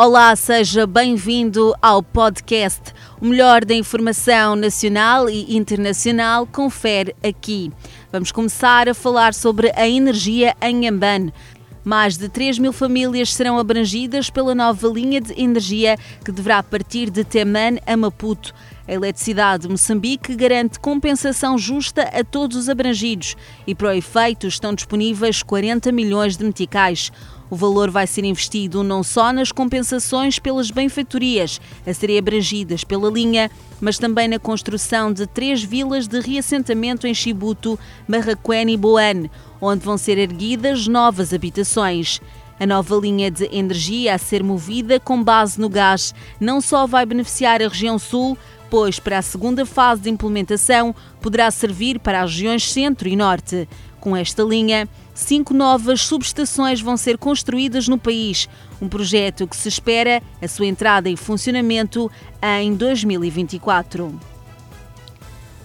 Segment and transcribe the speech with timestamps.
[0.00, 2.94] Olá, seja bem-vindo ao podcast.
[3.20, 7.72] O melhor da informação nacional e internacional confere aqui.
[8.12, 11.34] Vamos começar a falar sobre a energia em Ambane.
[11.82, 17.10] Mais de 3 mil famílias serão abrangidas pela nova linha de energia que deverá partir
[17.10, 18.54] de Teman a Maputo.
[18.88, 24.46] A Eletricidade de Moçambique garante compensação justa a todos os abrangidos e, para o efeito,
[24.46, 27.12] estão disponíveis 40 milhões de meticais.
[27.50, 33.10] O valor vai ser investido não só nas compensações pelas benfeitorias a serem abrangidas pela
[33.10, 37.78] linha, mas também na construção de três vilas de reassentamento em Chibuto,
[38.08, 39.30] Marraquém e Boane,
[39.60, 42.22] onde vão ser erguidas novas habitações.
[42.60, 47.06] A nova linha de energia a ser movida com base no gás não só vai
[47.06, 48.36] beneficiar a região sul,
[48.70, 53.68] pois para a segunda fase de implementação poderá servir para as regiões centro e norte.
[54.00, 58.48] Com esta linha, cinco novas subestações vão ser construídas no país,
[58.80, 62.10] um projeto que se espera a sua entrada em funcionamento
[62.42, 64.18] em 2024.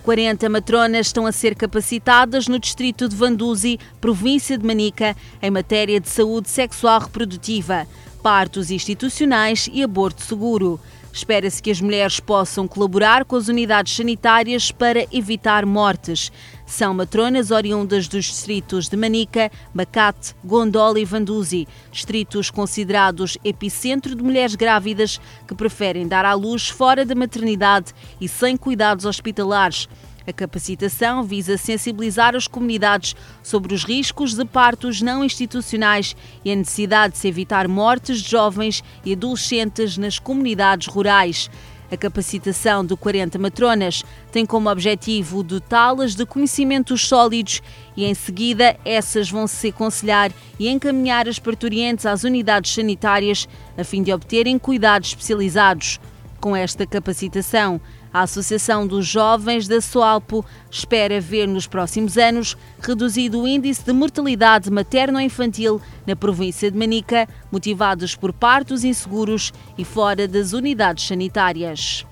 [0.04, 6.00] 40 matronas estão a ser capacitadas no distrito de Vanduzi, província de Manica, em matéria
[6.00, 7.88] de saúde sexual reprodutiva,
[8.22, 10.78] partos institucionais e aborto seguro.
[11.14, 16.32] Espera-se que as mulheres possam colaborar com as unidades sanitárias para evitar mortes.
[16.66, 24.24] São matronas oriundas dos distritos de Manica, Macate, Gondola e Vanduzi, distritos considerados epicentro de
[24.24, 29.88] mulheres grávidas que preferem dar à luz fora da maternidade e sem cuidados hospitalares.
[30.26, 36.56] A capacitação visa sensibilizar as comunidades sobre os riscos de partos não institucionais e a
[36.56, 41.50] necessidade de se evitar mortes de jovens e adolescentes nas comunidades rurais.
[41.92, 47.62] A capacitação de 40 matronas tem como objetivo dotá-las de conhecimentos sólidos
[47.96, 53.84] e, em seguida, essas vão se aconselhar e encaminhar as parturientes às unidades sanitárias a
[53.84, 56.00] fim de obterem cuidados especializados.
[56.40, 57.80] Com esta capacitação,
[58.14, 63.92] a Associação dos Jovens da Soalpo espera ver nos próximos anos reduzido o índice de
[63.92, 72.06] mortalidade materno-infantil na província de Manica, motivados por partos inseguros e fora das unidades sanitárias.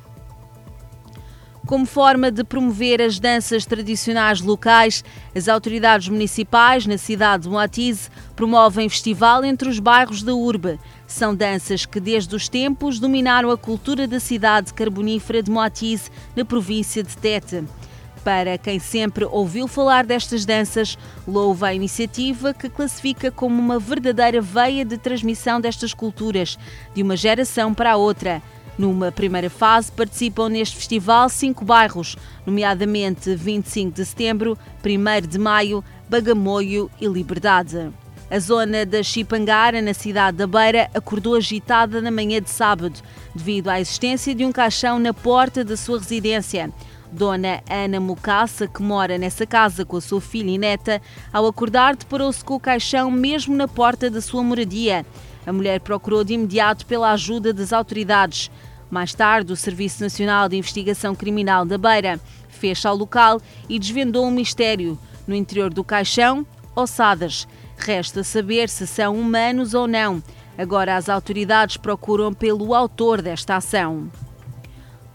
[1.67, 5.03] Como forma de promover as danças tradicionais locais,
[5.35, 10.79] as autoridades municipais na cidade de Moatize promovem festival entre os bairros da urbe.
[11.11, 16.45] São danças que desde os tempos dominaram a cultura da cidade carbonífera de Moatize, na
[16.45, 17.65] província de Tete.
[18.23, 24.41] Para quem sempre ouviu falar destas danças, louva a iniciativa que classifica como uma verdadeira
[24.41, 26.57] veia de transmissão destas culturas,
[26.95, 28.41] de uma geração para a outra.
[28.77, 35.83] Numa primeira fase, participam neste festival cinco bairros, nomeadamente 25 de setembro, 1 de maio,
[36.09, 37.91] Bagamoio e Liberdade.
[38.31, 42.97] A zona da Chipangara, na cidade da Beira, acordou agitada na manhã de sábado,
[43.35, 46.71] devido à existência de um caixão na porta da sua residência.
[47.11, 51.01] Dona Ana Mucaça, que mora nessa casa com a sua filha e neta,
[51.33, 55.05] ao acordar deparou-se com o caixão mesmo na porta da sua moradia.
[55.45, 58.49] A mulher procurou de imediato pela ajuda das autoridades.
[58.89, 62.17] Mais tarde, o Serviço Nacional de Investigação Criminal da Beira
[62.47, 64.97] fez ao local e desvendou um mistério.
[65.27, 67.45] No interior do caixão, ossadas.
[67.83, 70.21] Resta saber se são humanos ou não.
[70.55, 74.07] Agora as autoridades procuram pelo autor desta ação.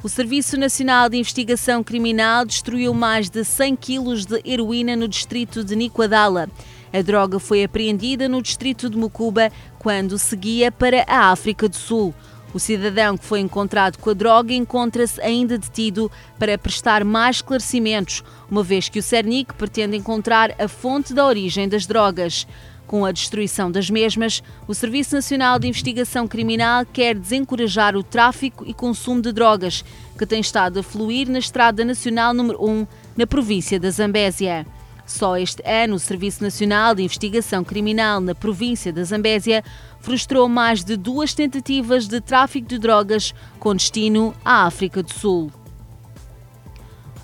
[0.03, 5.63] O Serviço Nacional de Investigação Criminal destruiu mais de 100 quilos de heroína no distrito
[5.63, 6.49] de Nicoadala.
[6.93, 12.13] A droga foi apreendida no distrito de Mucuba quando seguia para a África do Sul.
[12.57, 18.25] O cidadão que foi encontrado com a droga encontra-se ainda detido para prestar mais esclarecimentos,
[18.51, 22.47] uma vez que o Cernic pretende encontrar a fonte da origem das drogas.
[22.87, 28.65] Com a destruição das mesmas, o Serviço Nacional de Investigação Criminal quer desencorajar o tráfico
[28.67, 29.85] e consumo de drogas,
[30.19, 32.87] que tem estado a fluir na Estrada Nacional número 1,
[33.19, 34.67] na província da Zambésia.
[35.07, 39.63] Só este ano, o Serviço Nacional de Investigação Criminal na província da Zambésia
[40.01, 45.53] frustrou mais de duas tentativas de tráfico de drogas com destino à África do Sul.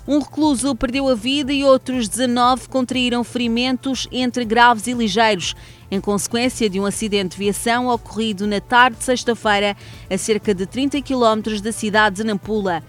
[0.07, 5.55] Um recluso perdeu a vida e outros 19 contraíram ferimentos entre graves e ligeiros,
[5.89, 9.77] em consequência de um acidente de viação ocorrido na tarde de sexta-feira,
[10.09, 12.83] a cerca de 30 km da cidade de Nampula.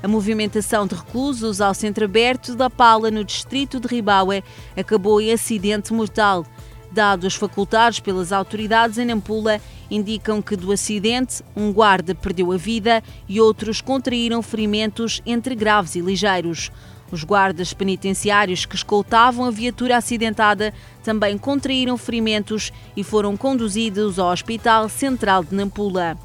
[0.00, 4.44] A movimentação de reclusos ao centro aberto da Pala, no distrito de Ribaue,
[4.76, 6.46] acabou em acidente mortal.
[6.92, 9.60] Dados facultados pelas autoridades em Nampula
[9.90, 15.96] indicam que do acidente um guarda perdeu a vida e outros contraíram ferimentos entre graves
[15.96, 16.70] e ligeiros.
[17.10, 20.72] Os guardas penitenciários que escoltavam a viatura acidentada
[21.02, 26.16] também contraíram ferimentos e foram conduzidos ao Hospital Central de Nampula.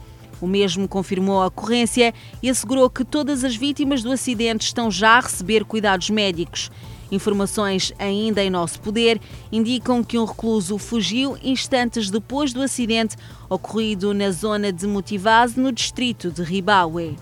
[0.43, 5.11] O mesmo confirmou a ocorrência e assegurou que todas as vítimas do acidente estão já
[5.11, 6.69] a receber cuidados médicos.
[7.09, 9.21] Informações ainda em nosso poder
[9.53, 13.15] indicam que um recluso fugiu instantes depois do acidente
[13.49, 17.15] ocorrido na zona de Motivase, no distrito de Ribaue.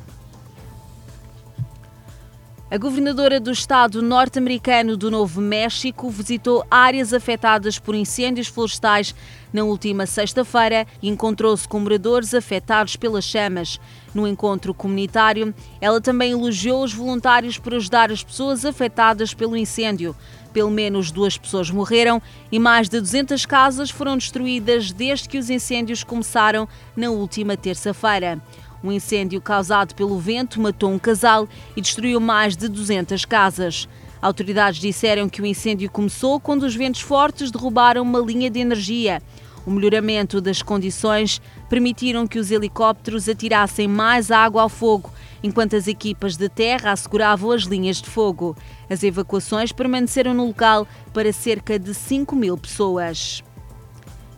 [2.72, 9.14] A governadora do estado norte-americano do Novo México visitou áreas afetadas por incêndios florestais
[9.52, 13.78] na última sexta-feira e encontrou-se com moradores afetados pelas chamas.
[14.16, 20.16] No encontro comunitário, ela também elogiou os voluntários por ajudar as pessoas afetadas pelo incêndio.
[20.54, 25.50] Pelo menos duas pessoas morreram e mais de 200 casas foram destruídas desde que os
[25.50, 28.42] incêndios começaram na última terça-feira.
[28.84, 33.88] Um incêndio causado pelo vento matou um casal e destruiu mais de 200 casas.
[34.22, 39.22] Autoridades disseram que o incêndio começou quando os ventos fortes derrubaram uma linha de energia.
[39.66, 41.40] O melhoramento das condições
[41.70, 45.12] permitiram que os helicópteros atirassem mais água ao fogo,
[45.44, 48.58] enquanto as equipas de terra asseguravam as linhas de fogo.
[48.90, 53.44] As evacuações permaneceram no local para cerca de 5 mil pessoas.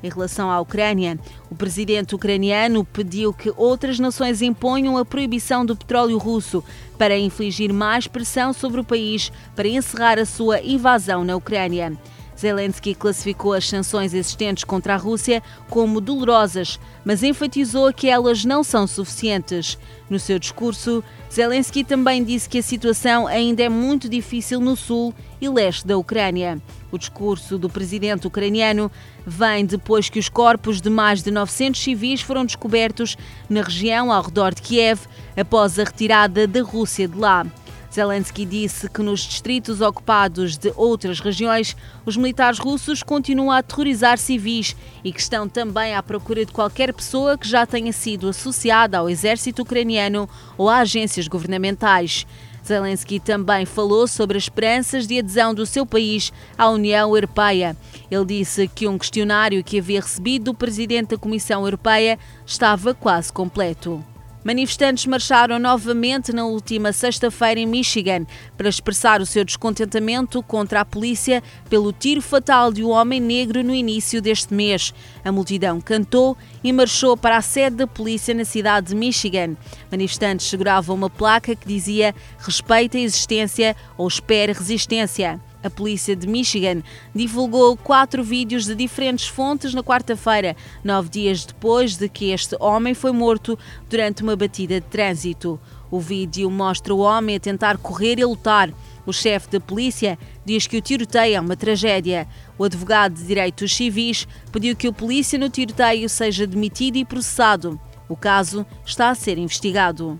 [0.03, 1.17] Em relação à Ucrânia,
[1.49, 6.61] o presidente ucraniano pediu que outras nações imponham a proibição do petróleo russo
[6.97, 11.97] para infligir mais pressão sobre o país para encerrar a sua invasão na Ucrânia.
[12.37, 18.61] Zelensky classificou as sanções existentes contra a Rússia como dolorosas, mas enfatizou que elas não
[18.61, 19.77] são suficientes.
[20.09, 21.01] No seu discurso,
[21.31, 25.97] Zelensky também disse que a situação ainda é muito difícil no sul e leste da
[25.97, 26.61] Ucrânia.
[26.93, 28.91] O discurso do presidente ucraniano
[29.25, 33.17] vem depois que os corpos de mais de 900 civis foram descobertos
[33.49, 35.01] na região ao redor de Kiev
[35.35, 37.47] após a retirada da Rússia de lá.
[37.91, 41.75] Zelensky disse que nos distritos ocupados de outras regiões,
[42.05, 46.93] os militares russos continuam a aterrorizar civis e que estão também à procura de qualquer
[46.93, 52.27] pessoa que já tenha sido associada ao exército ucraniano ou a agências governamentais.
[52.65, 57.75] Zelensky também falou sobre as esperanças de adesão do seu país à União Europeia.
[58.09, 63.31] Ele disse que um questionário que havia recebido do presidente da Comissão Europeia estava quase
[63.31, 64.12] completo.
[64.43, 68.25] Manifestantes marcharam novamente na última sexta-feira em Michigan
[68.57, 73.63] para expressar o seu descontentamento contra a polícia pelo tiro fatal de um homem negro
[73.63, 74.93] no início deste mês.
[75.23, 79.55] A multidão cantou e marchou para a sede da polícia na cidade de Michigan.
[79.89, 85.39] Manifestantes seguravam uma placa que dizia respeite a existência ou espere resistência.
[85.63, 86.83] A polícia de Michigan
[87.15, 92.93] divulgou quatro vídeos de diferentes fontes na quarta-feira, nove dias depois de que este homem
[92.93, 93.57] foi morto
[93.89, 95.57] durante uma batida de trânsito.
[95.89, 98.73] O vídeo mostra o homem a tentar correr e lutar.
[99.05, 102.27] O chefe da polícia diz que o tiroteio é uma tragédia.
[102.57, 107.79] O advogado de direitos civis pediu que o polícia no tiroteio seja demitido e processado.
[108.09, 110.19] O caso está a ser investigado.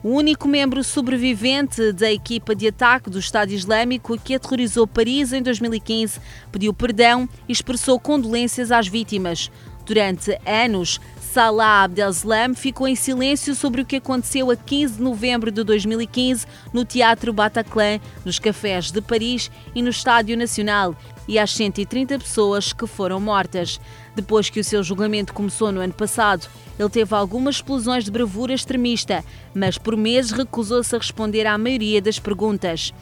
[0.00, 5.42] O único membro sobrevivente da equipa de ataque do Estado Islâmico que aterrorizou Paris em
[5.42, 6.20] 2015
[6.52, 9.50] pediu perdão e expressou condolências às vítimas.
[9.88, 15.50] Durante anos, Salah Abdeslam ficou em silêncio sobre o que aconteceu a 15 de novembro
[15.50, 20.94] de 2015 no Teatro Bataclan, nos cafés de Paris e no Estádio Nacional
[21.26, 23.80] e às 130 pessoas que foram mortas.
[24.14, 26.46] Depois que o seu julgamento começou no ano passado,
[26.78, 32.02] ele teve algumas explosões de bravura extremista, mas por meses recusou-se a responder à maioria
[32.02, 32.92] das perguntas.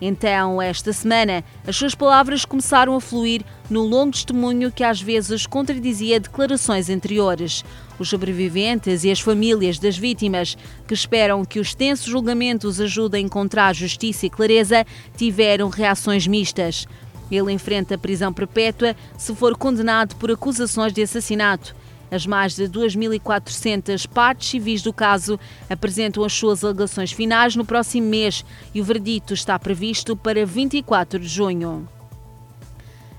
[0.00, 5.46] Então, esta semana, as suas palavras começaram a fluir no longo testemunho que às vezes
[5.46, 7.64] contradizia declarações anteriores.
[7.98, 13.26] Os sobreviventes e as famílias das vítimas, que esperam que os tensos julgamentos ajudem a
[13.26, 14.84] encontrar justiça e clareza,
[15.16, 16.86] tiveram reações mistas.
[17.30, 21.74] Ele enfrenta prisão perpétua se for condenado por acusações de assassinato.
[22.10, 28.08] As mais de 2.400 partes civis do caso apresentam as suas alegações finais no próximo
[28.08, 28.44] mês
[28.74, 31.88] e o verdito está previsto para 24 de junho.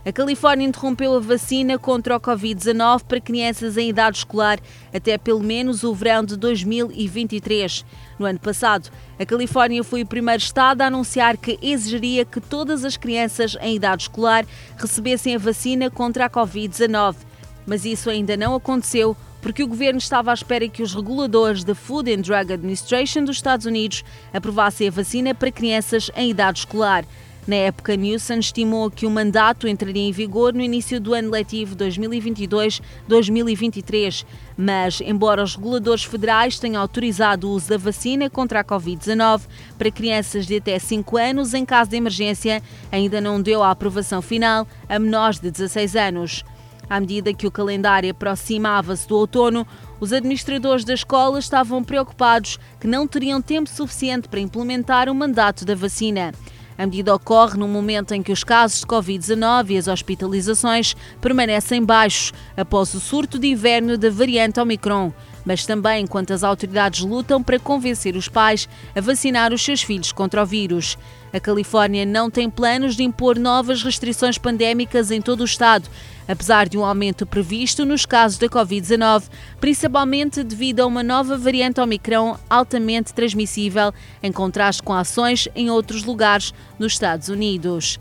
[0.07, 4.57] A Califórnia interrompeu a vacina contra o Covid-19 para crianças em idade escolar
[4.93, 7.83] até pelo menos o verão de 2023.
[8.17, 8.89] No ano passado,
[9.19, 13.75] a Califórnia foi o primeiro estado a anunciar que exigiria que todas as crianças em
[13.75, 14.45] idade escolar
[14.77, 17.26] recebessem a vacina contra a Covid-19.
[17.67, 21.75] Mas isso ainda não aconteceu porque o governo estava à espera que os reguladores da
[21.75, 27.05] Food and Drug Administration dos Estados Unidos aprovassem a vacina para crianças em idade escolar.
[27.47, 31.77] Na época, Newsom estimou que o mandato entraria em vigor no início do ano letivo
[31.77, 34.25] 2022-2023,
[34.57, 39.43] mas, embora os reguladores federais tenham autorizado o uso da vacina contra a Covid-19
[39.77, 44.21] para crianças de até 5 anos em caso de emergência, ainda não deu a aprovação
[44.21, 46.43] final a menores de 16 anos.
[46.89, 49.67] À medida que o calendário aproximava-se do outono,
[49.99, 55.65] os administradores da escola estavam preocupados que não teriam tempo suficiente para implementar o mandato
[55.65, 56.31] da vacina.
[56.77, 61.83] A medida ocorre no momento em que os casos de Covid-19 e as hospitalizações permanecem
[61.83, 65.11] baixos após o surto de inverno da variante Omicron,
[65.43, 70.11] mas também enquanto as autoridades lutam para convencer os pais a vacinar os seus filhos
[70.11, 70.99] contra o vírus.
[71.33, 75.89] A Califórnia não tem planos de impor novas restrições pandémicas em todo o estado,
[76.27, 79.23] apesar de um aumento previsto nos casos da Covid-19,
[79.59, 86.03] principalmente devido a uma nova variante Omicron altamente transmissível, em contraste com ações em outros
[86.03, 87.99] lugares nos Estados Unidos.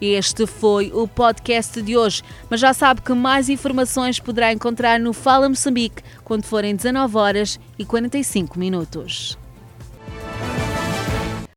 [0.00, 5.12] Este foi o podcast de hoje, mas já sabe que mais informações poderá encontrar no
[5.12, 9.43] Fala Moçambique quando forem 19 horas e 45 minutos.